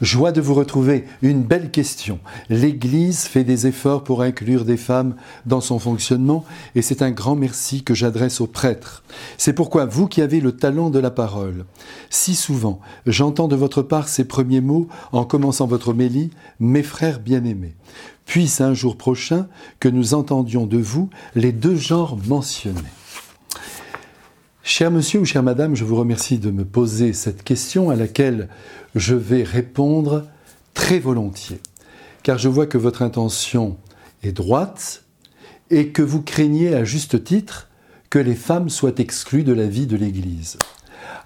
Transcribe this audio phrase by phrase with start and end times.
[0.00, 1.04] Joie de vous retrouver.
[1.20, 2.20] Une belle question.
[2.48, 7.36] L'Église fait des efforts pour inclure des femmes dans son fonctionnement et c'est un grand
[7.36, 9.02] merci que j'adresse aux prêtres.
[9.36, 11.66] C'est pourquoi vous qui avez le talent de la parole,
[12.08, 16.30] si souvent j'entends de votre part ces premiers mots en commençant votre mélie,
[16.60, 17.74] mes frères bien-aimés.
[18.24, 19.48] Puisse un jour prochain
[19.80, 22.80] que nous entendions de vous les deux genres mentionnés.
[24.70, 28.48] Cher monsieur ou chère madame, je vous remercie de me poser cette question à laquelle
[28.94, 30.28] je vais répondre
[30.74, 31.58] très volontiers,
[32.22, 33.78] car je vois que votre intention
[34.22, 35.02] est droite
[35.70, 37.68] et que vous craignez à juste titre
[38.10, 40.56] que les femmes soient exclues de la vie de l'Église.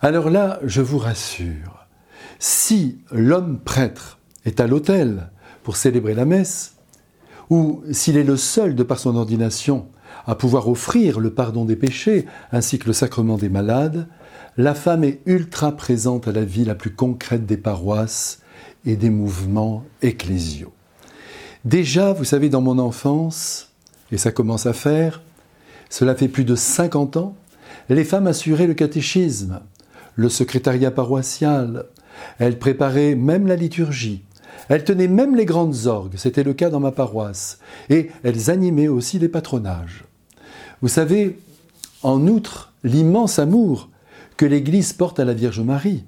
[0.00, 1.86] Alors là, je vous rassure,
[2.38, 5.30] si l'homme prêtre est à l'autel
[5.62, 6.77] pour célébrer la messe,
[7.50, 9.86] ou s'il est le seul de par son ordination
[10.27, 14.09] à pouvoir offrir le pardon des péchés ainsi que le sacrement des malades,
[14.56, 18.41] la femme est ultra présente à la vie la plus concrète des paroisses
[18.86, 20.72] et des mouvements ecclésiaux.
[21.64, 23.72] Déjà, vous savez, dans mon enfance,
[24.12, 25.22] et ça commence à faire,
[25.89, 27.36] cela fait plus de 50 ans,
[27.89, 29.61] les femmes assuraient le catéchisme,
[30.14, 31.86] le secrétariat paroissial,
[32.39, 34.22] elles préparaient même la liturgie,
[34.69, 37.58] elles tenaient même les grandes orgues, c'était le cas dans ma paroisse,
[37.91, 40.05] et elles animaient aussi les patronages.
[40.83, 41.38] Vous savez,
[42.02, 43.88] en outre, l'immense amour
[44.36, 46.05] que l'Église porte à la Vierge Marie.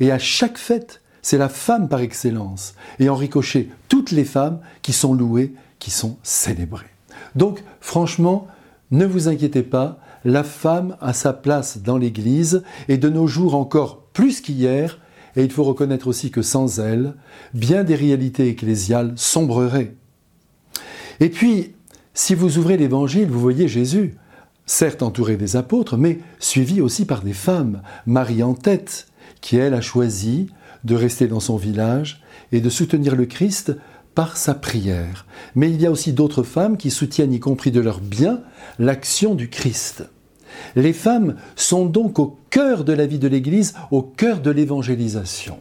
[0.00, 2.74] Et à chaque fête, c'est la femme par excellence.
[2.98, 6.86] Et en ricochet, toutes les femmes qui sont louées, qui sont célébrées.
[7.34, 8.46] Donc, franchement,
[8.90, 13.54] ne vous inquiétez pas, la femme a sa place dans l'Église et de nos jours
[13.54, 14.98] encore plus qu'hier,
[15.38, 17.14] et il faut reconnaître aussi que sans elle,
[17.54, 19.94] bien des réalités ecclésiales sombreraient.
[21.20, 21.74] Et puis,
[22.12, 24.16] si vous ouvrez l'Évangile, vous voyez Jésus,
[24.66, 29.06] certes entouré des apôtres, mais suivi aussi par des femmes, Marie en tête,
[29.40, 30.48] qui elle a choisi
[30.82, 33.76] de rester dans son village et de soutenir le Christ
[34.16, 35.24] par sa prière.
[35.54, 38.40] Mais il y a aussi d'autres femmes qui soutiennent, y compris de leur bien,
[38.80, 40.02] l'action du Christ.
[40.76, 45.60] Les femmes sont donc au cœur de la vie de l'Église, au cœur de l'évangélisation.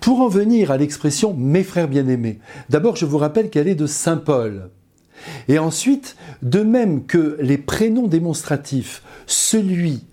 [0.00, 2.38] Pour en venir à l'expression mes frères bien-aimés,
[2.68, 4.70] d'abord je vous rappelle qu'elle est de Saint Paul.
[5.48, 10.04] Et ensuite, de même que les prénoms démonstratifs, celui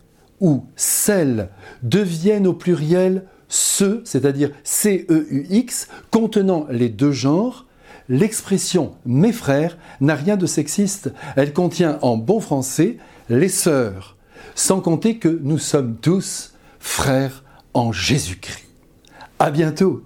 [0.42, 1.50] ou celle,
[1.84, 7.65] deviennent au pluriel ce, c'est-à-dire C-E-U-X, contenant les deux genres,
[8.10, 11.14] l'expression mes frères n'a rien de sexiste.
[11.36, 12.98] Elle contient en bon français
[13.30, 14.16] les sœurs,
[14.56, 17.44] sans compter que nous sommes tous frères
[17.74, 18.68] en Jésus-Christ.
[19.40, 20.04] À bientôt!